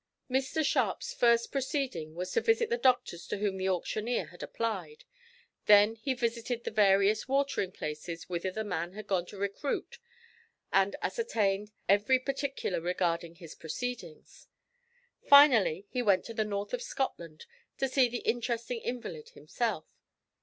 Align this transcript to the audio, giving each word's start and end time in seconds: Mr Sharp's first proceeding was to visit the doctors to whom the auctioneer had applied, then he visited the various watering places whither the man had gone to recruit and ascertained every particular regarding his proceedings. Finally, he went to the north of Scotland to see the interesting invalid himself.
Mr 0.31 0.65
Sharp's 0.65 1.13
first 1.13 1.51
proceeding 1.51 2.15
was 2.15 2.31
to 2.31 2.41
visit 2.41 2.71
the 2.71 2.75
doctors 2.79 3.27
to 3.27 3.37
whom 3.37 3.57
the 3.57 3.67
auctioneer 3.69 4.25
had 4.29 4.41
applied, 4.41 5.03
then 5.67 5.93
he 5.93 6.15
visited 6.15 6.63
the 6.63 6.71
various 6.71 7.27
watering 7.27 7.71
places 7.71 8.27
whither 8.27 8.49
the 8.49 8.63
man 8.63 8.93
had 8.93 9.05
gone 9.05 9.27
to 9.27 9.37
recruit 9.37 9.99
and 10.73 10.95
ascertained 11.03 11.69
every 11.87 12.17
particular 12.17 12.81
regarding 12.81 13.35
his 13.35 13.53
proceedings. 13.53 14.47
Finally, 15.27 15.85
he 15.91 16.01
went 16.01 16.25
to 16.25 16.33
the 16.33 16.45
north 16.45 16.73
of 16.73 16.81
Scotland 16.81 17.45
to 17.77 17.87
see 17.87 18.09
the 18.09 18.25
interesting 18.27 18.79
invalid 18.81 19.29
himself. 19.29 20.01